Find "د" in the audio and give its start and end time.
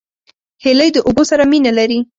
0.93-0.97